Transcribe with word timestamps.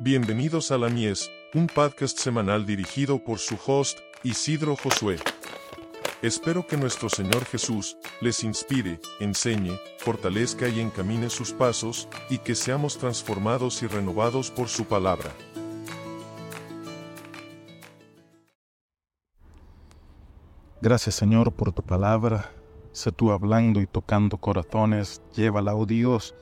Bienvenidos 0.00 0.70
a 0.70 0.78
La 0.78 0.88
Mies, 0.88 1.28
un 1.54 1.66
podcast 1.66 2.16
semanal 2.20 2.64
dirigido 2.64 3.18
por 3.18 3.40
su 3.40 3.58
host, 3.66 3.98
Isidro 4.22 4.76
Josué. 4.76 5.16
Espero 6.22 6.64
que 6.64 6.76
nuestro 6.76 7.08
Señor 7.08 7.44
Jesús 7.44 7.96
les 8.20 8.44
inspire, 8.44 9.00
enseñe, 9.18 9.76
fortalezca 9.98 10.68
y 10.68 10.78
encamine 10.78 11.28
sus 11.30 11.52
pasos, 11.52 12.08
y 12.30 12.38
que 12.38 12.54
seamos 12.54 12.96
transformados 12.96 13.82
y 13.82 13.88
renovados 13.88 14.52
por 14.52 14.68
su 14.68 14.84
palabra. 14.84 15.32
Gracias 20.80 21.16
Señor 21.16 21.50
por 21.50 21.72
tu 21.72 21.82
palabra. 21.82 22.52
Sé 22.92 23.10
tú 23.10 23.32
hablando 23.32 23.80
y 23.80 23.88
tocando 23.88 24.36
corazones. 24.36 25.20
Llévala, 25.34 25.74
oh 25.74 25.86
Dios, 25.86 26.36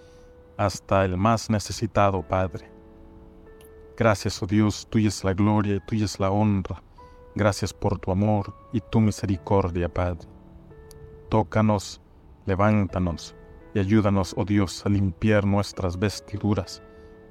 hasta 0.59 1.07
el 1.07 1.17
más 1.17 1.49
necesitado, 1.49 2.21
Padre. 2.21 2.76
Gracias, 3.97 4.43
oh 4.43 4.47
Dios, 4.47 4.87
tuya 4.91 5.09
es 5.09 5.25
la 5.25 5.33
gloria 5.33 5.77
y 5.77 5.81
tuya 5.81 6.05
es 6.05 6.21
la 6.21 6.31
honra. 6.31 6.83
Gracias 7.35 7.73
por 7.73 7.99
tu 7.99 8.11
amor 8.11 8.55
y 8.71 8.83
tu 8.83 9.01
misericordia, 9.01 9.89
Padre. 9.89 10.29
Tócanos, 11.31 12.03
levántanos 12.45 13.35
y 13.73 13.79
ayúdanos, 13.79 14.35
oh 14.37 14.45
Dios, 14.45 14.85
a 14.85 14.91
limpiar 14.91 15.47
nuestras 15.47 15.99
vestiduras 15.99 16.83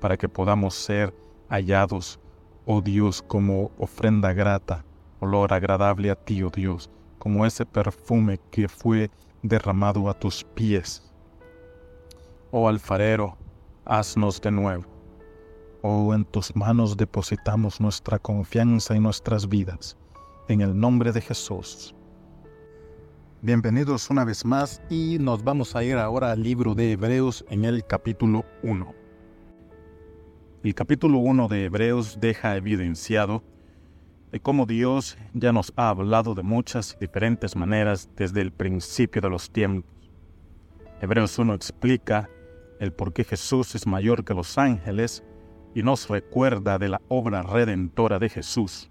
para 0.02 0.18
que 0.18 0.28
podamos 0.28 0.74
ser 0.74 1.14
hallados, 1.50 2.20
oh 2.66 2.82
Dios, 2.82 3.22
como 3.22 3.70
ofrenda 3.78 4.34
grata, 4.34 4.84
olor 5.20 5.54
agradable 5.54 6.10
a 6.10 6.16
ti, 6.16 6.42
oh 6.42 6.50
Dios, 6.50 6.90
como 7.20 7.46
ese 7.46 7.68
perfume 7.68 8.40
que 8.50 8.68
fue 8.68 9.12
derramado 9.44 10.10
a 10.10 10.16
tus 10.16 10.44
pies. 10.44 11.14
Oh 12.50 12.68
alfarero, 12.68 13.38
haznos 13.86 14.42
de 14.42 14.50
nuevo 14.50 14.95
En 15.88 16.26
tus 16.26 16.56
manos 16.56 16.98
depositamos 16.98 17.80
nuestra 17.80 18.18
confianza 18.18 18.96
y 18.96 19.00
nuestras 19.00 19.48
vidas. 19.48 19.96
En 20.48 20.62
el 20.62 20.76
nombre 20.76 21.12
de 21.12 21.22
Jesús. 21.22 21.94
Bienvenidos 23.44 24.10
una 24.10 24.26
vez 24.26 24.46
más 24.46 24.82
y 24.90 25.18
nos 25.20 25.44
vamos 25.44 25.76
a 25.76 25.84
ir 25.84 25.98
ahora 25.98 26.32
al 26.32 26.42
libro 26.42 26.74
de 26.74 26.94
Hebreos 26.94 27.46
en 27.52 27.66
el 27.66 27.86
capítulo 27.86 28.46
1. 28.64 28.96
El 30.64 30.74
capítulo 30.74 31.20
1 31.20 31.48
de 31.50 31.66
Hebreos 31.66 32.18
deja 32.20 32.56
evidenciado 32.56 33.44
de 34.32 34.40
cómo 34.40 34.66
Dios 34.66 35.20
ya 35.36 35.54
nos 35.54 35.72
ha 35.76 35.90
hablado 35.90 36.34
de 36.34 36.42
muchas 36.42 36.98
diferentes 37.00 37.56
maneras 37.56 38.10
desde 38.16 38.42
el 38.42 38.52
principio 38.52 39.22
de 39.22 39.30
los 39.30 39.52
tiempos. 39.52 40.10
Hebreos 41.00 41.38
1 41.38 41.54
explica 41.54 42.28
el 42.80 42.92
por 42.92 43.14
qué 43.14 43.24
Jesús 43.24 43.76
es 43.76 43.86
mayor 43.86 44.26
que 44.26 44.34
los 44.34 44.58
ángeles 44.58 45.24
y 45.76 45.84
nos 45.84 46.08
recuerda 46.08 46.80
de 46.80 46.90
la 46.90 47.02
obra 47.10 47.44
redentora 47.44 48.18
de 48.18 48.30
Jesús 48.30 48.90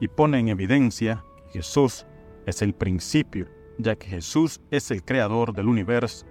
y 0.00 0.08
pone 0.08 0.38
en 0.38 0.48
evidencia 0.48 1.24
que 1.46 1.58
Jesús 1.58 2.06
es 2.46 2.62
el 2.62 2.72
principio, 2.72 3.48
ya 3.78 3.96
que 3.96 4.06
Jesús 4.06 4.60
es 4.70 4.90
el 4.92 5.04
creador 5.04 5.52
del 5.52 5.68
universo 5.68 6.24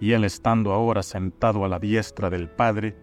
y 0.00 0.12
Él 0.12 0.24
estando 0.24 0.72
ahora 0.72 1.02
sentado 1.02 1.64
a 1.64 1.68
la 1.68 1.78
diestra 1.78 2.28
del 2.28 2.48
Padre, 2.48 2.94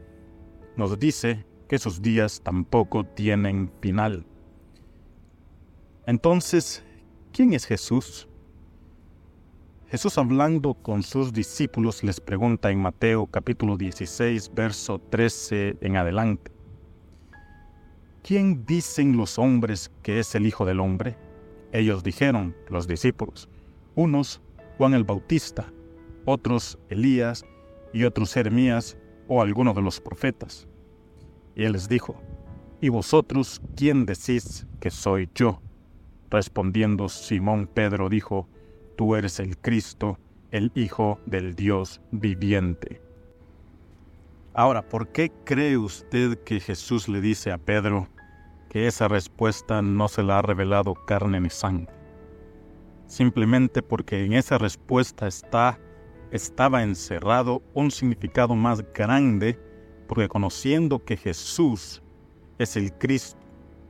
nos 0.78 0.98
dice 1.00 1.46
que 1.68 1.80
sus 1.80 2.02
días 2.02 2.42
tampoco 2.44 3.04
tienen 3.04 3.72
final. 3.82 4.26
Entonces, 6.06 6.84
¿quién 7.32 7.54
es 7.54 7.66
Jesús? 7.66 8.28
Jesús 9.92 10.18
hablando 10.18 10.74
con 10.74 11.04
sus 11.04 11.34
discípulos 11.34 12.02
les 12.02 12.22
pregunta 12.22 12.72
en 12.72 12.82
Mateo 12.82 13.28
capítulo 13.28 13.76
16, 13.76 14.54
verso 14.56 15.00
13 15.00 15.80
en 15.82 15.98
adelante. 15.98 16.50
¿Quién 18.24 18.66
dicen 18.66 19.18
los 19.18 19.38
hombres 19.38 19.92
que 20.02 20.20
es 20.20 20.34
el 20.34 20.48
Hijo 20.48 20.64
del 20.64 20.80
Hombre? 20.80 21.18
Ellos 21.74 22.04
dijeron, 22.04 22.56
los 22.70 22.88
discípulos, 22.88 23.50
unos 23.96 24.40
Juan 24.78 24.94
el 24.94 25.04
Bautista, 25.04 25.74
otros 26.24 26.80
Elías 26.88 27.44
y 27.92 28.06
otros 28.06 28.34
Jeremías 28.34 28.98
o 29.28 29.42
alguno 29.42 29.74
de 29.74 29.82
los 29.82 30.00
profetas. 30.00 30.70
Y 31.54 31.66
él 31.66 31.74
les 31.74 31.90
dijo, 31.90 32.16
¿y 32.80 32.88
vosotros 32.88 33.62
quién 33.76 34.06
decís 34.06 34.66
que 34.80 34.90
soy 34.90 35.30
yo? 35.36 35.62
Respondiendo 36.30 37.10
Simón 37.10 37.68
Pedro 37.68 38.08
dijo, 38.08 38.48
tú 39.02 39.16
eres 39.16 39.40
el 39.40 39.58
Cristo, 39.58 40.20
el 40.52 40.72
Hijo 40.76 41.20
del 41.26 41.56
Dios 41.56 42.02
viviente. 42.12 43.02
Ahora, 44.54 44.88
¿por 44.88 45.08
qué 45.08 45.32
cree 45.44 45.76
usted 45.76 46.38
que 46.44 46.60
Jesús 46.60 47.10
le 47.10 47.20
dice 47.20 47.52
a 47.52 47.58
Pedro 47.58 48.08
que 48.70 48.86
esa 48.86 49.08
respuesta 49.08 49.82
no 49.82 50.08
se 50.08 50.22
la 50.22 50.38
ha 50.38 50.42
revelado 50.44 50.94
carne 50.94 51.42
ni 51.42 51.50
sangre? 51.50 51.92
Simplemente 53.08 53.82
porque 53.82 54.24
en 54.24 54.34
esa 54.34 54.60
respuesta 54.60 55.28
está, 55.28 55.80
estaba 56.30 56.84
encerrado 56.84 57.64
un 57.74 57.90
significado 57.90 58.54
más 58.54 58.84
grande, 58.94 59.58
porque 60.08 60.28
conociendo 60.28 61.04
que 61.04 61.18
Jesús 61.18 62.04
es 62.60 62.78
el 62.78 62.94
Cristo, 62.94 63.40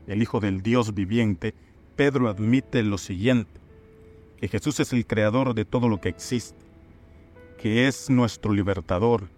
el 0.07 0.21
Hijo 0.21 0.39
del 0.39 0.61
Dios 0.61 0.93
viviente, 0.93 1.53
Pedro 1.97 2.29
admite 2.29 2.81
lo 2.81 2.97
siguiente, 2.97 3.60
que 4.41 4.47
Jesús 4.47 4.79
es 4.79 4.91
el 4.91 5.05
creador 5.05 5.53
de 5.53 5.65
todo 5.65 5.87
lo 5.87 6.01
que 6.01 6.09
existe, 6.09 6.57
que 7.59 7.87
es 7.87 8.09
nuestro 8.09 8.51
libertador, 8.51 9.29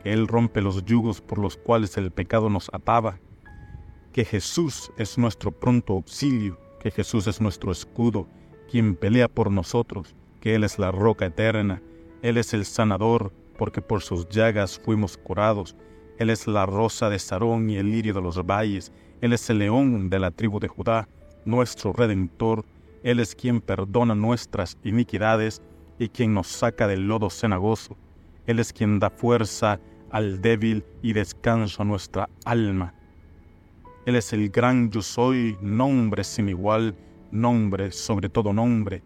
que 0.00 0.12
Él 0.12 0.28
rompe 0.28 0.60
los 0.60 0.84
yugos 0.84 1.20
por 1.20 1.40
los 1.40 1.56
cuales 1.56 1.96
el 1.96 2.12
pecado 2.12 2.48
nos 2.48 2.70
ataba, 2.72 3.18
que 4.12 4.24
Jesús 4.24 4.92
es 4.96 5.18
nuestro 5.18 5.50
pronto 5.50 5.94
auxilio, 5.94 6.56
que 6.78 6.92
Jesús 6.92 7.26
es 7.26 7.40
nuestro 7.40 7.72
escudo, 7.72 8.28
quien 8.70 8.94
pelea 8.94 9.26
por 9.26 9.50
nosotros, 9.50 10.14
que 10.38 10.54
Él 10.54 10.62
es 10.62 10.78
la 10.78 10.92
roca 10.92 11.26
eterna, 11.26 11.82
Él 12.22 12.36
es 12.38 12.54
el 12.54 12.64
sanador, 12.64 13.32
porque 13.58 13.82
por 13.82 14.02
sus 14.02 14.28
llagas 14.28 14.78
fuimos 14.78 15.16
curados, 15.16 15.74
Él 16.16 16.30
es 16.30 16.46
la 16.46 16.64
rosa 16.64 17.10
de 17.10 17.18
Sarón 17.18 17.70
y 17.70 17.76
el 17.76 17.90
lirio 17.90 18.14
de 18.14 18.22
los 18.22 18.36
valles, 18.46 18.92
Él 19.20 19.32
es 19.32 19.50
el 19.50 19.58
león 19.58 20.10
de 20.10 20.20
la 20.20 20.30
tribu 20.30 20.60
de 20.60 20.68
Judá, 20.68 21.08
nuestro 21.44 21.92
redentor, 21.92 22.64
él 23.04 23.20
es 23.20 23.34
quien 23.34 23.60
perdona 23.60 24.14
nuestras 24.14 24.78
iniquidades 24.82 25.60
y 25.98 26.08
quien 26.08 26.32
nos 26.32 26.46
saca 26.46 26.88
del 26.88 27.06
lodo 27.06 27.28
cenagoso. 27.28 27.98
Él 28.46 28.58
es 28.58 28.72
quien 28.72 28.98
da 28.98 29.10
fuerza 29.10 29.78
al 30.10 30.40
débil 30.40 30.84
y 31.02 31.12
descanso 31.12 31.82
a 31.82 31.84
nuestra 31.84 32.30
alma. 32.46 32.94
Él 34.06 34.16
es 34.16 34.32
el 34.32 34.48
gran 34.48 34.90
yo 34.90 35.02
soy, 35.02 35.58
nombre 35.60 36.24
sin 36.24 36.48
igual, 36.48 36.96
nombre 37.30 37.92
sobre 37.92 38.30
todo 38.30 38.54
nombre. 38.54 39.02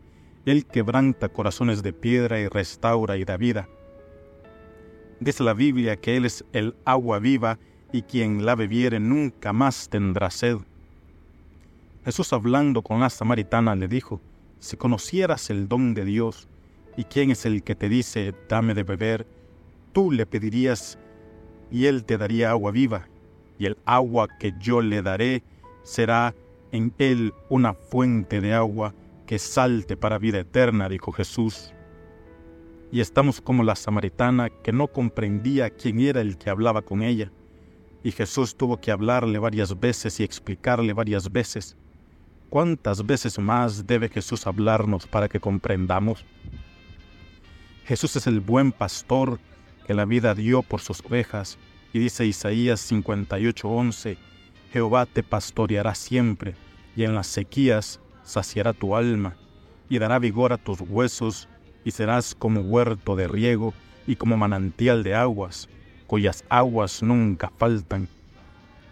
Él 0.46 0.64
quebranta 0.64 1.28
corazones 1.28 1.82
de 1.82 1.92
piedra 1.92 2.38
y 2.38 2.46
restaura 2.46 3.16
y 3.16 3.24
da 3.24 3.36
vida. 3.36 3.68
Dice 5.18 5.42
la 5.42 5.54
Biblia 5.54 5.96
que 5.96 6.16
Él 6.16 6.24
es 6.24 6.44
el 6.52 6.76
agua 6.84 7.18
viva 7.18 7.58
y 7.92 8.02
quien 8.02 8.46
la 8.46 8.54
bebiere 8.54 9.00
nunca 9.00 9.52
más 9.52 9.88
tendrá 9.88 10.30
sed. 10.30 10.58
Jesús 12.08 12.32
hablando 12.32 12.80
con 12.80 13.00
la 13.00 13.10
samaritana 13.10 13.76
le 13.76 13.86
dijo, 13.86 14.18
si 14.60 14.78
conocieras 14.78 15.50
el 15.50 15.68
don 15.68 15.92
de 15.92 16.06
Dios 16.06 16.48
y 16.96 17.04
quién 17.04 17.30
es 17.30 17.44
el 17.44 17.62
que 17.62 17.74
te 17.74 17.90
dice, 17.90 18.34
dame 18.48 18.72
de 18.72 18.82
beber, 18.82 19.26
tú 19.92 20.10
le 20.10 20.24
pedirías 20.24 20.98
y 21.70 21.84
él 21.84 22.06
te 22.06 22.16
daría 22.16 22.48
agua 22.48 22.72
viva, 22.72 23.06
y 23.58 23.66
el 23.66 23.76
agua 23.84 24.26
que 24.40 24.54
yo 24.58 24.80
le 24.80 25.02
daré 25.02 25.42
será 25.82 26.34
en 26.72 26.94
él 26.96 27.34
una 27.50 27.74
fuente 27.74 28.40
de 28.40 28.54
agua 28.54 28.94
que 29.26 29.38
salte 29.38 29.98
para 29.98 30.16
vida 30.16 30.38
eterna, 30.38 30.88
dijo 30.88 31.12
Jesús. 31.12 31.74
Y 32.90 33.00
estamos 33.02 33.42
como 33.42 33.64
la 33.64 33.76
samaritana 33.76 34.48
que 34.48 34.72
no 34.72 34.86
comprendía 34.86 35.68
quién 35.68 36.00
era 36.00 36.22
el 36.22 36.38
que 36.38 36.48
hablaba 36.48 36.80
con 36.80 37.02
ella, 37.02 37.30
y 38.02 38.12
Jesús 38.12 38.56
tuvo 38.56 38.80
que 38.80 38.92
hablarle 38.92 39.38
varias 39.38 39.78
veces 39.78 40.20
y 40.20 40.24
explicarle 40.24 40.94
varias 40.94 41.30
veces 41.30 41.76
¿Cuántas 42.50 43.04
veces 43.04 43.38
más 43.38 43.86
debe 43.86 44.08
Jesús 44.08 44.46
hablarnos 44.46 45.06
para 45.06 45.28
que 45.28 45.38
comprendamos? 45.38 46.24
Jesús 47.84 48.16
es 48.16 48.26
el 48.26 48.40
buen 48.40 48.72
pastor 48.72 49.38
que 49.86 49.92
la 49.92 50.06
vida 50.06 50.34
dio 50.34 50.62
por 50.62 50.80
sus 50.80 51.04
ovejas, 51.04 51.58
y 51.92 51.98
dice 51.98 52.24
Isaías 52.24 52.80
58:11, 52.80 54.16
Jehová 54.72 55.04
te 55.04 55.22
pastoreará 55.22 55.94
siempre, 55.94 56.54
y 56.96 57.04
en 57.04 57.14
las 57.14 57.26
sequías 57.26 58.00
saciará 58.22 58.72
tu 58.72 58.96
alma, 58.96 59.36
y 59.90 59.98
dará 59.98 60.18
vigor 60.18 60.54
a 60.54 60.58
tus 60.58 60.80
huesos, 60.80 61.48
y 61.84 61.90
serás 61.90 62.34
como 62.34 62.62
huerto 62.62 63.14
de 63.14 63.28
riego 63.28 63.74
y 64.06 64.16
como 64.16 64.38
manantial 64.38 65.02
de 65.02 65.14
aguas, 65.14 65.68
cuyas 66.06 66.44
aguas 66.48 67.02
nunca 67.02 67.52
faltan. 67.58 68.08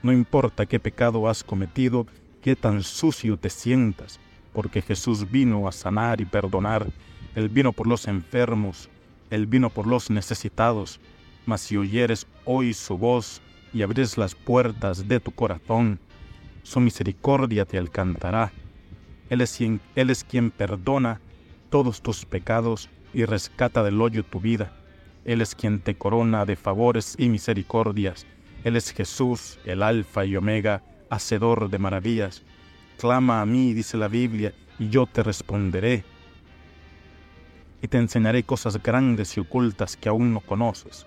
No 0.02 0.12
importa 0.12 0.66
qué 0.66 0.78
pecado 0.78 1.26
has 1.26 1.42
cometido, 1.42 2.06
qué 2.46 2.54
tan 2.54 2.84
sucio 2.84 3.36
te 3.36 3.50
sientas, 3.50 4.20
porque 4.52 4.80
Jesús 4.80 5.28
vino 5.28 5.66
a 5.66 5.72
sanar 5.72 6.20
y 6.20 6.24
perdonar. 6.24 6.86
Él 7.34 7.48
vino 7.48 7.72
por 7.72 7.88
los 7.88 8.06
enfermos, 8.06 8.88
Él 9.30 9.48
vino 9.48 9.68
por 9.68 9.88
los 9.88 10.10
necesitados. 10.10 11.00
Mas 11.44 11.62
si 11.62 11.76
oyeres 11.76 12.24
hoy 12.44 12.72
su 12.72 12.96
voz 12.96 13.42
y 13.72 13.82
abrís 13.82 14.16
las 14.16 14.36
puertas 14.36 15.08
de 15.08 15.18
tu 15.18 15.32
corazón, 15.32 15.98
su 16.62 16.78
misericordia 16.78 17.64
te 17.64 17.78
alcanzará. 17.78 18.52
Él 19.28 19.40
es, 19.40 19.56
quien, 19.56 19.80
Él 19.96 20.10
es 20.10 20.22
quien 20.22 20.52
perdona 20.52 21.20
todos 21.68 22.00
tus 22.00 22.24
pecados 22.24 22.88
y 23.12 23.24
rescata 23.24 23.82
del 23.82 24.00
hoyo 24.00 24.22
tu 24.22 24.38
vida. 24.38 24.72
Él 25.24 25.40
es 25.40 25.56
quien 25.56 25.80
te 25.80 25.96
corona 25.96 26.44
de 26.44 26.54
favores 26.54 27.16
y 27.18 27.28
misericordias. 27.28 28.24
Él 28.62 28.76
es 28.76 28.92
Jesús, 28.92 29.58
el 29.64 29.82
Alfa 29.82 30.24
y 30.24 30.36
Omega, 30.36 30.84
hacedor 31.10 31.70
de 31.70 31.78
maravillas. 31.78 32.42
Clama 32.98 33.40
a 33.40 33.46
mí, 33.46 33.74
dice 33.74 33.96
la 33.96 34.08
Biblia, 34.08 34.54
y 34.78 34.88
yo 34.88 35.06
te 35.06 35.22
responderé. 35.22 36.04
Y 37.82 37.88
te 37.88 37.98
enseñaré 37.98 38.42
cosas 38.42 38.82
grandes 38.82 39.36
y 39.36 39.40
ocultas 39.40 39.96
que 39.96 40.08
aún 40.08 40.32
no 40.32 40.40
conoces. 40.40 41.06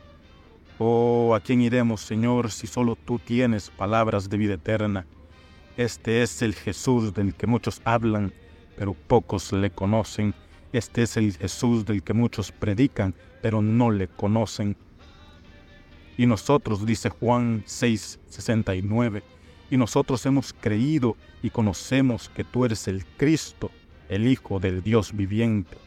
Oh, 0.78 1.36
¿a 1.36 1.42
quién 1.42 1.62
iremos, 1.62 2.02
Señor, 2.02 2.52
si 2.52 2.68
solo 2.68 2.96
tú 2.96 3.20
tienes 3.20 3.70
palabras 3.70 4.30
de 4.30 4.38
vida 4.38 4.54
eterna? 4.54 5.06
Este 5.76 6.22
es 6.22 6.42
el 6.42 6.54
Jesús 6.56 7.14
del 7.14 7.34
que 7.34 7.48
muchos 7.48 7.82
hablan, 7.84 8.34
pero 8.78 8.94
pocos 8.94 9.52
le 9.52 9.72
conocen. 9.72 10.34
Este 10.72 11.04
es 11.04 11.18
el 11.18 11.36
Jesús 11.36 11.86
del 11.86 12.04
que 12.04 12.14
muchos 12.14 12.52
predican, 12.52 13.16
pero 13.42 13.62
no 13.62 13.92
le 13.92 14.08
conocen. 14.08 14.78
Y 16.18 16.26
nosotros, 16.26 16.86
dice 16.86 17.10
Juan 17.10 17.64
6, 17.66 18.20
69, 18.28 19.24
y 19.70 19.78
nosotros 19.78 20.26
hemos 20.26 20.54
creído 20.54 21.16
y 21.42 21.50
conocemos 21.50 22.30
que 22.30 22.44
tú 22.44 22.66
eres 22.66 22.88
el 22.88 23.06
Cristo, 23.06 23.72
el 24.10 24.28
Hijo 24.28 24.60
del 24.60 24.82
Dios 24.82 25.16
viviente. 25.16 25.78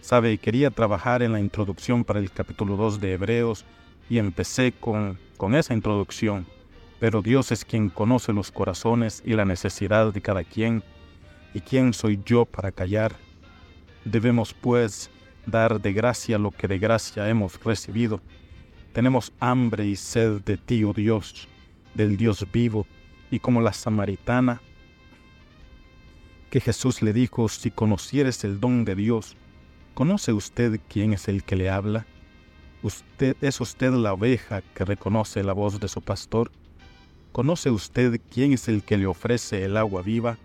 Sabe, 0.00 0.38
quería 0.38 0.70
trabajar 0.70 1.22
en 1.22 1.32
la 1.32 1.40
introducción 1.40 2.04
para 2.04 2.20
el 2.20 2.30
capítulo 2.30 2.76
2 2.76 3.00
de 3.00 3.12
Hebreos 3.12 3.64
y 4.08 4.18
empecé 4.18 4.72
con, 4.72 5.18
con 5.36 5.54
esa 5.54 5.74
introducción, 5.74 6.46
pero 6.98 7.22
Dios 7.22 7.52
es 7.52 7.64
quien 7.64 7.90
conoce 7.90 8.32
los 8.32 8.50
corazones 8.50 9.22
y 9.24 9.34
la 9.34 9.44
necesidad 9.44 10.12
de 10.12 10.20
cada 10.20 10.44
quien, 10.44 10.82
y 11.52 11.60
quién 11.60 11.92
soy 11.92 12.20
yo 12.24 12.44
para 12.44 12.72
callar. 12.72 13.14
Debemos 14.04 14.54
pues 14.54 15.10
dar 15.46 15.80
de 15.80 15.92
gracia 15.92 16.38
lo 16.38 16.50
que 16.50 16.68
de 16.68 16.78
gracia 16.78 17.28
hemos 17.28 17.62
recibido. 17.62 18.20
Tenemos 18.92 19.32
hambre 19.40 19.86
y 19.86 19.96
sed 19.96 20.40
de 20.42 20.56
ti, 20.56 20.82
oh 20.84 20.92
Dios, 20.92 21.48
del 21.94 22.16
Dios 22.16 22.46
vivo, 22.52 22.86
y 23.30 23.38
como 23.38 23.60
la 23.60 23.72
samaritana, 23.72 24.60
que 26.50 26.60
Jesús 26.60 27.00
le 27.00 27.12
dijo, 27.12 27.48
si 27.48 27.70
conocieres 27.70 28.42
el 28.44 28.58
don 28.58 28.84
de 28.84 28.96
Dios, 28.96 29.36
¿conoce 29.94 30.32
usted 30.32 30.80
quién 30.88 31.12
es 31.12 31.28
el 31.28 31.44
que 31.44 31.54
le 31.56 31.70
habla? 31.70 32.06
¿Usted 32.82 33.36
es 33.40 33.60
usted 33.60 33.92
la 33.92 34.14
oveja 34.14 34.62
que 34.74 34.84
reconoce 34.84 35.44
la 35.44 35.52
voz 35.52 35.78
de 35.78 35.88
su 35.88 36.00
pastor? 36.02 36.50
¿Conoce 37.30 37.70
usted 37.70 38.20
quién 38.32 38.52
es 38.52 38.68
el 38.68 38.82
que 38.82 38.96
le 38.96 39.06
ofrece 39.06 39.64
el 39.64 39.76
agua 39.76 40.02
viva? 40.02 40.38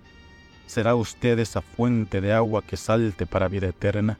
¿Será 0.67 0.95
usted 0.95 1.39
esa 1.39 1.61
fuente 1.61 2.21
de 2.21 2.33
agua 2.33 2.61
que 2.61 2.77
salte 2.77 3.25
para 3.25 3.47
vida 3.47 3.67
eterna? 3.67 4.19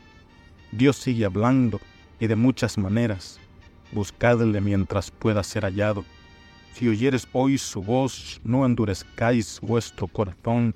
Dios 0.72 0.96
sigue 0.96 1.26
hablando 1.26 1.80
y 2.20 2.28
de 2.28 2.36
muchas 2.36 2.78
maneras. 2.78 3.40
Buscadle 3.92 4.60
mientras 4.62 5.12
pueda 5.12 5.44
ser 5.44 5.64
hallado. 5.64 6.04
Si 6.76 6.90
oyeres 6.90 7.26
hoy 7.32 7.58
su 7.58 7.82
voz, 7.82 8.42
no 8.44 8.66
endurezcáis 8.66 9.62
vuestro 9.62 10.08
corazón, 10.08 10.76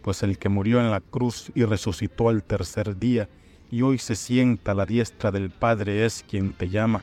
pues 0.00 0.22
el 0.22 0.38
que 0.38 0.48
murió 0.48 0.78
en 0.78 0.92
la 0.92 1.00
cruz 1.00 1.50
y 1.56 1.64
resucitó 1.64 2.28
al 2.28 2.44
tercer 2.44 2.96
día, 2.96 3.28
y 3.68 3.82
hoy 3.82 3.98
se 3.98 4.14
sienta 4.14 4.70
a 4.70 4.74
la 4.76 4.86
diestra 4.86 5.32
del 5.32 5.50
Padre 5.50 6.06
es 6.06 6.24
quien 6.30 6.52
te 6.52 6.68
llama. 6.68 7.02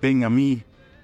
Ven 0.00 0.24
a 0.24 0.30
mí 0.30 0.62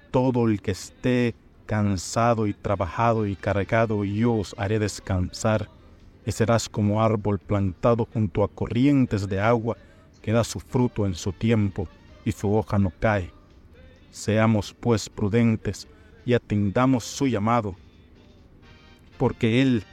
todo 0.09 0.47
el 0.47 0.63
que 0.63 0.71
esté 0.71 1.35
cansado 1.67 2.47
y 2.47 2.55
trabajado 2.55 3.27
y 3.27 3.35
cargado, 3.35 4.03
y 4.03 4.15
yo 4.15 4.33
os 4.33 4.55
haré 4.57 4.79
descansar, 4.79 5.69
y 6.25 6.31
serás 6.31 6.69
como 6.69 7.03
árbol 7.03 7.37
plantado 7.37 8.07
junto 8.11 8.43
a 8.43 8.47
corrientes 8.47 9.29
de 9.29 9.39
agua, 9.39 9.77
que 10.23 10.31
da 10.31 10.43
su 10.43 10.59
fruto 10.59 11.05
en 11.05 11.13
su 11.13 11.31
tiempo, 11.31 11.87
y 12.25 12.31
su 12.31 12.51
hoja 12.51 12.79
no 12.79 12.91
cae 12.99 13.31
Seamos 14.11 14.73
pues 14.73 15.09
prudentes 15.09 15.87
y 16.25 16.33
atendamos 16.33 17.05
su 17.05 17.27
llamado, 17.27 17.75
porque 19.17 19.61
Él 19.61 19.83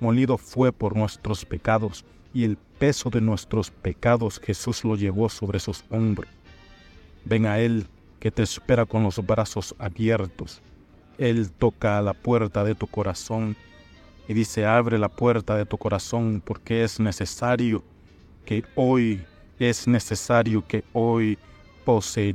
molido 0.00 0.38
fue 0.38 0.72
por 0.72 0.96
nuestros 0.96 1.44
pecados, 1.44 2.04
y 2.34 2.44
el 2.44 2.56
peso 2.56 3.10
de 3.10 3.20
nuestros 3.20 3.70
pecados 3.70 4.40
Jesús 4.42 4.84
lo 4.84 4.96
llevó 4.96 5.28
sobre 5.28 5.60
sus 5.60 5.84
hombros. 5.90 6.30
Ven 7.24 7.46
a 7.46 7.60
Él 7.60 7.86
que 8.18 8.30
te 8.30 8.42
espera 8.42 8.86
con 8.86 9.02
los 9.02 9.24
brazos 9.24 9.74
abiertos. 9.78 10.62
Él 11.18 11.50
toca 11.50 11.98
a 11.98 12.02
la 12.02 12.14
puerta 12.14 12.64
de 12.64 12.74
tu 12.74 12.86
corazón 12.86 13.56
y 14.28 14.34
dice, 14.34 14.64
abre 14.64 14.98
la 14.98 15.08
puerta 15.08 15.56
de 15.56 15.66
tu 15.66 15.76
corazón 15.76 16.42
porque 16.44 16.84
es 16.84 16.98
necesario 16.98 17.84
que 18.44 18.64
hoy, 18.74 19.22
es 19.58 19.86
necesario 19.86 20.66
que 20.66 20.84
hoy 20.92 21.38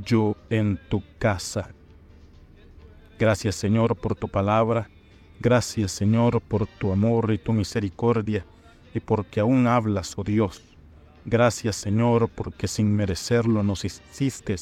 yo 0.03 0.35
en 0.49 0.77
tu 0.89 1.01
casa. 1.19 1.69
Gracias 3.17 3.55
Señor 3.55 3.95
por 3.95 4.15
tu 4.15 4.27
palabra, 4.27 4.89
gracias 5.39 5.91
Señor 5.91 6.41
por 6.41 6.67
tu 6.67 6.91
amor 6.91 7.31
y 7.31 7.37
tu 7.37 7.53
misericordia, 7.53 8.45
y 8.93 8.99
porque 8.99 9.39
aún 9.39 9.65
hablas, 9.65 10.17
oh 10.17 10.23
Dios. 10.23 10.61
Gracias 11.25 11.77
Señor 11.77 12.29
porque 12.29 12.67
sin 12.67 12.93
merecerlo 12.95 13.63
nos 13.63 13.85
hiciste 13.85 14.55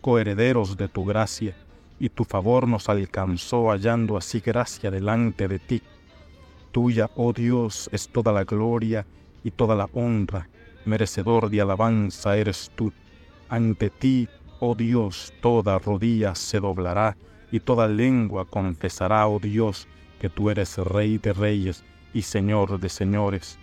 coherederos 0.00 0.76
de 0.76 0.88
tu 0.88 1.04
gracia, 1.04 1.56
y 1.98 2.10
tu 2.10 2.24
favor 2.24 2.68
nos 2.68 2.88
alcanzó 2.88 3.70
hallando 3.70 4.16
así 4.16 4.40
gracia 4.40 4.90
delante 4.90 5.48
de 5.48 5.58
ti. 5.58 5.82
Tuya, 6.72 7.10
oh 7.16 7.32
Dios, 7.32 7.88
es 7.92 8.08
toda 8.08 8.32
la 8.32 8.44
gloria 8.44 9.06
y 9.42 9.50
toda 9.50 9.74
la 9.74 9.88
honra, 9.92 10.48
merecedor 10.84 11.50
de 11.50 11.60
alabanza 11.60 12.36
eres 12.36 12.70
tú. 12.74 12.92
Ante 13.50 13.90
ti, 13.90 14.28
oh 14.60 14.76
Dios, 14.76 15.34
toda 15.42 15.80
rodilla 15.80 16.36
se 16.36 16.60
doblará 16.60 17.16
y 17.50 17.58
toda 17.58 17.88
lengua 17.88 18.44
confesará, 18.44 19.26
oh 19.26 19.40
Dios, 19.40 19.88
que 20.20 20.28
tú 20.28 20.50
eres 20.50 20.78
Rey 20.78 21.18
de 21.18 21.32
reyes 21.32 21.82
y 22.14 22.22
Señor 22.22 22.78
de 22.78 22.88
señores. 22.88 23.58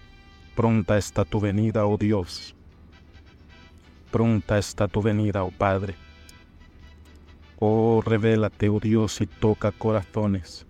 Pronta 0.58 0.98
está 0.98 1.24
tu 1.24 1.40
venida, 1.40 1.86
oh 1.86 1.98
Dios. 1.98 2.54
Pronta 4.12 4.58
está 4.58 4.90
tu 4.90 5.02
venida, 5.02 5.46
oh 5.46 5.52
Padre. 5.52 5.96
Oh, 7.60 8.02
revélate, 8.06 8.68
oh 8.68 8.82
Dios, 8.82 9.22
y 9.22 9.28
toca 9.28 9.72
corazones. 9.72 10.66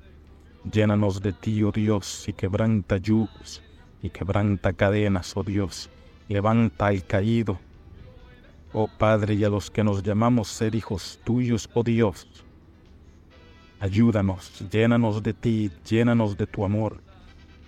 Llénanos 0.71 1.21
de 1.21 1.33
ti, 1.33 1.63
oh 1.63 1.71
Dios, 1.71 2.27
y 2.27 2.33
quebranta 2.33 2.97
yugos, 2.97 3.63
y 4.03 4.11
quebranta 4.11 4.73
cadenas, 4.73 5.35
oh 5.35 5.43
Dios. 5.43 5.89
Levanta 6.27 6.87
al 6.87 7.03
caído, 7.03 7.59
Oh 8.73 8.87
Padre, 8.87 9.35
y 9.35 9.43
a 9.43 9.49
los 9.49 9.71
que 9.71 9.83
nos 9.83 10.03
llamamos 10.03 10.49
ser 10.49 10.75
hijos 10.75 11.19
tuyos, 11.23 11.69
oh 11.73 11.83
Dios, 11.83 12.27
ayúdanos, 13.79 14.63
llénanos 14.69 15.23
de 15.23 15.33
ti, 15.33 15.71
llénanos 15.89 16.35
de 16.37 16.47
tu 16.47 16.65
amor, 16.65 17.01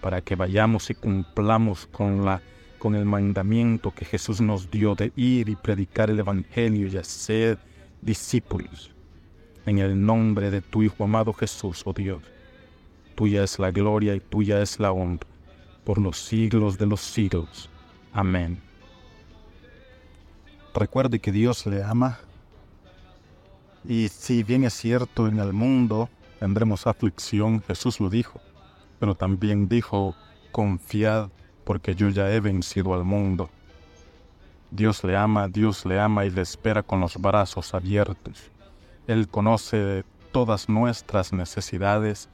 para 0.01 0.21
que 0.21 0.35
vayamos 0.35 0.89
y 0.89 0.95
cumplamos 0.95 1.85
con, 1.87 2.25
la, 2.25 2.41
con 2.77 2.95
el 2.95 3.05
mandamiento 3.05 3.91
que 3.91 4.05
Jesús 4.05 4.41
nos 4.41 4.69
dio 4.69 4.93
de 4.93 5.11
ir 5.15 5.49
y 5.49 5.55
predicar 5.55 6.09
el 6.09 6.19
Evangelio 6.19 6.87
y 6.87 6.97
hacer 6.97 7.57
discípulos. 8.01 8.91
En 9.65 9.77
el 9.77 10.05
nombre 10.05 10.51
de 10.51 10.61
tu 10.61 10.83
Hijo 10.83 11.03
amado 11.05 11.33
Jesús, 11.33 11.81
oh 11.85 11.93
Dios, 11.93 12.23
tuya 13.15 13.43
es 13.43 13.57
la 13.57 13.71
gloria 13.71 14.15
y 14.15 14.19
tuya 14.19 14.61
es 14.61 14.79
la 14.79 14.91
honra, 14.91 15.27
por 15.83 15.97
los 15.97 16.17
siglos 16.17 16.77
de 16.77 16.87
los 16.87 17.01
siglos. 17.01 17.69
Amén. 18.11 18.68
Recuerde 20.73 21.19
que 21.19 21.31
Dios 21.31 21.65
le 21.65 21.83
ama. 21.83 22.19
Y 23.85 24.09
si 24.09 24.43
bien 24.43 24.63
es 24.63 24.73
cierto, 24.73 25.27
en 25.27 25.39
el 25.39 25.53
mundo 25.53 26.09
tendremos 26.39 26.85
aflicción, 26.85 27.61
Jesús 27.63 27.99
lo 27.99 28.09
dijo, 28.09 28.39
pero 28.99 29.15
también 29.15 29.67
dijo, 29.67 30.15
confiad 30.51 31.29
porque 31.63 31.95
yo 31.95 32.09
ya 32.09 32.31
he 32.31 32.39
vencido 32.39 32.93
al 32.93 33.03
mundo. 33.03 33.49
Dios 34.71 35.03
le 35.03 35.17
ama, 35.17 35.47
Dios 35.47 35.85
le 35.85 35.99
ama 35.99 36.25
y 36.25 36.29
le 36.29 36.41
espera 36.41 36.83
con 36.83 36.99
los 36.99 37.17
brazos 37.17 37.73
abiertos. 37.73 38.51
Él 39.07 39.27
conoce 39.27 40.03
todas 40.31 40.69
nuestras 40.69 41.33
necesidades 41.33 42.29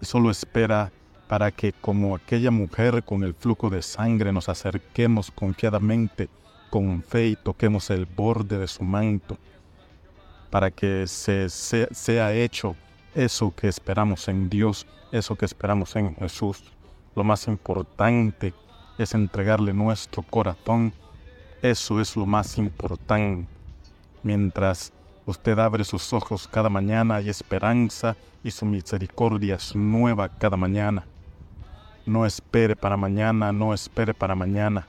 y 0.00 0.06
solo 0.06 0.30
espera 0.30 0.90
para 1.28 1.50
que 1.52 1.72
como 1.72 2.16
aquella 2.16 2.50
mujer 2.50 3.04
con 3.04 3.22
el 3.22 3.34
flujo 3.34 3.70
de 3.70 3.82
sangre 3.82 4.32
nos 4.32 4.48
acerquemos 4.48 5.30
confiadamente 5.30 6.28
con 6.70 7.02
fe 7.02 7.28
y 7.28 7.36
toquemos 7.36 7.90
el 7.90 8.06
borde 8.06 8.58
de 8.58 8.68
su 8.68 8.82
manto 8.84 9.38
para 10.50 10.70
que 10.70 11.06
se, 11.06 11.48
sea 11.48 12.32
hecho 12.32 12.76
eso 13.14 13.54
que 13.54 13.68
esperamos 13.68 14.28
en 14.28 14.48
Dios, 14.48 14.86
eso 15.12 15.36
que 15.36 15.44
esperamos 15.44 15.96
en 15.96 16.14
Jesús. 16.16 16.64
Lo 17.14 17.24
más 17.24 17.48
importante 17.48 18.52
es 18.98 19.14
entregarle 19.14 19.72
nuestro 19.72 20.22
corazón. 20.22 20.92
Eso 21.62 22.00
es 22.00 22.14
lo 22.16 22.26
más 22.26 22.58
importante. 22.58 23.46
Mientras 24.22 24.92
Usted 25.26 25.58
abre 25.58 25.82
sus 25.82 26.12
ojos 26.12 26.46
cada 26.46 26.68
mañana 26.68 27.20
y 27.20 27.28
esperanza 27.28 28.16
y 28.44 28.52
su 28.52 28.64
misericordia 28.64 29.56
es 29.56 29.74
nueva 29.74 30.28
cada 30.28 30.56
mañana. 30.56 31.04
No 32.06 32.24
espere 32.24 32.76
para 32.76 32.96
mañana, 32.96 33.50
no 33.50 33.74
espere 33.74 34.14
para 34.14 34.36
mañana. 34.36 34.86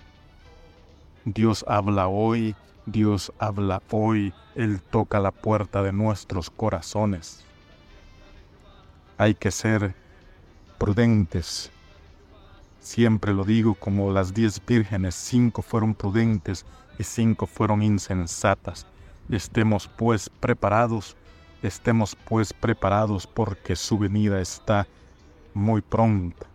Dios 1.34 1.66
habla 1.68 2.08
hoy, 2.08 2.56
Dios 2.86 3.34
habla 3.38 3.82
hoy, 3.92 4.34
Él 4.56 4.82
toca 4.82 5.20
la 5.20 5.32
puerta 5.32 5.84
de 5.84 5.92
nuestros 5.92 6.50
corazones. 6.50 7.44
Hay 9.18 9.36
que 9.36 9.52
ser 9.52 9.94
prudentes. 10.78 11.70
Siempre 12.80 13.34
lo 13.34 13.44
digo 13.44 13.76
como 13.76 14.12
las 14.12 14.34
diez 14.34 14.62
vírgenes, 14.66 15.16
cinco 15.16 15.62
fueron 15.62 15.94
prudentes 15.94 16.66
y 16.98 17.04
cinco 17.04 17.46
fueron 17.46 17.84
insensatas. 17.84 18.88
Estemos 19.30 19.90
pues 19.98 20.30
preparados, 20.30 21.18
estemos 21.62 22.16
pues 22.16 22.54
preparados 22.54 23.28
porque 23.28 23.76
su 23.76 23.98
venida 23.98 24.40
está 24.40 24.88
muy 25.54 25.82
pronta 25.82 26.48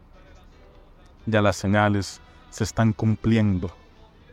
ya 1.26 1.42
las 1.42 1.56
señales 1.56 2.20
se 2.50 2.64
están 2.64 2.92
cumpliendo. 2.92 3.70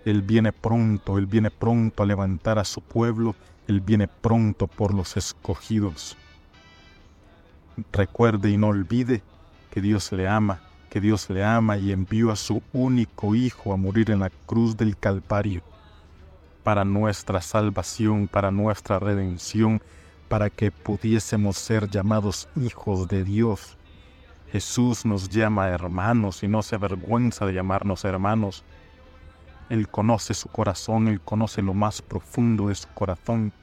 Él 0.05 0.21
viene 0.21 0.51
pronto, 0.51 1.17
Él 1.17 1.25
viene 1.25 1.51
pronto 1.51 2.03
a 2.03 2.05
levantar 2.05 2.59
a 2.59 2.63
su 2.63 2.81
pueblo, 2.81 3.35
Él 3.67 3.81
viene 3.81 4.07
pronto 4.07 4.67
por 4.67 4.93
los 4.93 5.17
escogidos. 5.17 6.17
Recuerde 7.91 8.49
y 8.49 8.57
no 8.57 8.67
olvide 8.67 9.21
que 9.71 9.81
Dios 9.81 10.11
le 10.11 10.27
ama, 10.27 10.61
que 10.89 10.99
Dios 10.99 11.29
le 11.29 11.43
ama 11.43 11.77
y 11.77 11.91
envió 11.91 12.31
a 12.31 12.35
su 12.35 12.61
único 12.73 13.35
Hijo 13.35 13.73
a 13.73 13.77
morir 13.77 14.11
en 14.11 14.19
la 14.19 14.29
cruz 14.29 14.75
del 14.75 14.97
Calvario 14.97 15.61
para 16.63 16.85
nuestra 16.85 17.41
salvación, 17.41 18.27
para 18.27 18.51
nuestra 18.51 18.99
redención, 18.99 19.81
para 20.27 20.49
que 20.49 20.71
pudiésemos 20.71 21.57
ser 21.57 21.89
llamados 21.89 22.47
hijos 22.55 23.07
de 23.07 23.23
Dios. 23.23 23.77
Jesús 24.51 25.05
nos 25.05 25.29
llama 25.29 25.69
hermanos 25.69 26.43
y 26.43 26.47
no 26.47 26.61
se 26.61 26.75
avergüenza 26.75 27.45
de 27.45 27.53
llamarnos 27.53 28.05
hermanos. 28.05 28.63
Él 29.69 29.87
conoce 29.87 30.33
su 30.33 30.49
corazón, 30.49 31.07
Él 31.07 31.21
conoce 31.21 31.61
lo 31.61 31.73
más 31.73 32.01
profundo 32.01 32.67
de 32.67 32.75
su 32.75 32.87
corazón. 32.89 33.53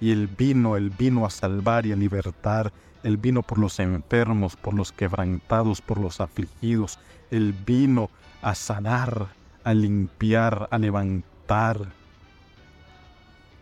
Y 0.00 0.12
Él 0.12 0.28
vino, 0.28 0.76
Él 0.76 0.90
vino 0.90 1.26
a 1.26 1.30
salvar 1.30 1.86
y 1.86 1.92
a 1.92 1.96
libertar. 1.96 2.72
Él 3.02 3.16
vino 3.16 3.42
por 3.42 3.58
los 3.58 3.78
enfermos, 3.78 4.56
por 4.56 4.74
los 4.74 4.92
quebrantados, 4.92 5.80
por 5.80 5.98
los 5.98 6.20
afligidos. 6.20 6.98
Él 7.30 7.54
vino 7.66 8.10
a 8.42 8.54
sanar, 8.54 9.28
a 9.64 9.74
limpiar, 9.74 10.68
a 10.70 10.78
levantar. 10.78 11.92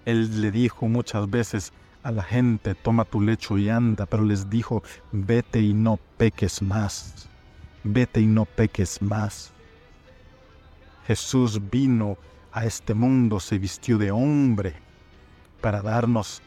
Él 0.04 0.40
le 0.42 0.50
dijo 0.50 0.87
muchas 0.88 1.28
veces, 1.30 1.73
a 2.02 2.12
la 2.12 2.23
gente, 2.23 2.75
toma 2.75 3.06
tu 3.06 3.23
lecho 3.23 3.56
y 3.56 3.71
anda, 3.71 4.04
pero 4.04 4.25
les 4.25 4.50
dijo, 4.50 4.83
vete 5.11 5.62
y 5.62 5.73
no 5.73 5.99
peques 6.18 6.61
más, 6.61 7.30
vete 7.83 8.21
y 8.21 8.26
no 8.26 8.44
peques 8.44 9.00
más. 9.00 9.53
Jesús 11.06 11.61
vino 11.70 12.16
a 12.52 12.64
este 12.64 12.94
mundo, 12.94 13.40
se 13.40 13.58
vistió 13.58 13.99
de 13.99 14.11
hombre 14.11 14.75
para 15.61 15.82
darnos 15.82 16.40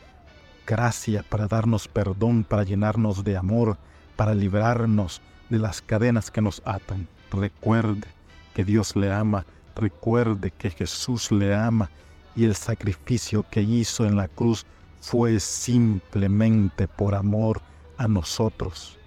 gracia, 0.65 1.23
para 1.23 1.47
darnos 1.47 1.87
perdón, 1.87 2.43
para 2.43 2.63
llenarnos 2.63 3.23
de 3.23 3.37
amor, 3.37 3.77
para 4.15 4.33
librarnos 4.33 5.21
de 5.49 5.59
las 5.59 5.81
cadenas 5.81 6.31
que 6.31 6.41
nos 6.41 6.61
atan. 6.65 7.07
Recuerde 7.31 8.07
que 8.55 8.65
Dios 8.65 8.95
le 8.95 9.11
ama, 9.11 9.45
recuerde 9.75 10.51
que 10.51 10.71
Jesús 10.71 11.31
le 11.31 11.53
ama 11.53 11.89
y 12.35 12.45
el 12.45 12.55
sacrificio 12.55 13.45
que 13.49 13.61
hizo 13.61 14.05
en 14.05 14.15
la 14.15 14.27
cruz 14.27 14.65
fue 15.01 15.39
simplemente 15.39 16.87
por 16.87 17.15
amor 17.15 17.61
a 17.97 18.07
nosotros. 18.07 18.97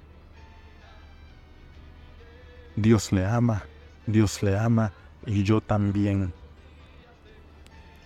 Dios 2.76 3.12
le 3.12 3.26
ama, 3.26 3.64
Dios 4.06 4.42
le 4.42 4.56
ama 4.56 4.92
y 5.26 5.42
yo 5.42 5.60
también. 5.60 6.32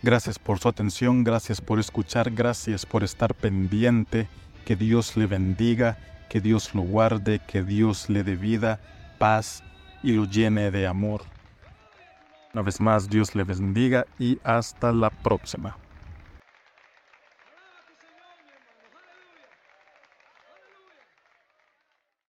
Gracias 0.03 0.39
por 0.39 0.59
su 0.59 0.69
atención, 0.69 1.25
gracias 1.25 1.61
por 1.61 1.81
escuchar, 1.81 2.31
gracias 2.31 2.85
por 2.85 3.03
estar 3.05 3.35
pendiente. 3.35 4.29
Que 4.65 4.77
Dios 4.77 5.17
le 5.17 5.27
bendiga, 5.27 5.99
que 6.29 6.41
Dios 6.41 6.75
lo 6.75 6.83
guarde, 6.83 7.41
que 7.47 7.63
Dios 7.63 8.09
le 8.09 8.25
dé 8.25 8.37
vida, 8.37 8.81
paz 9.19 9.63
y 10.03 10.13
lo 10.13 10.25
llene 10.25 10.71
de 10.71 10.87
amor. 10.87 11.23
Una 12.53 12.63
vez 12.63 12.81
más, 12.81 13.09
Dios 13.09 13.35
le 13.35 13.45
bendiga 13.45 14.07
y 14.19 14.39
hasta 14.45 14.93
la 14.93 15.11
próxima. 15.11 15.77